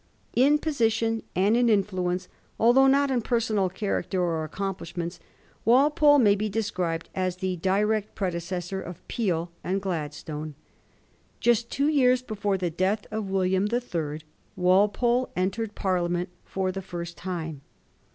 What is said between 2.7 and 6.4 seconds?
not in personal character or ac complishments, Walpole may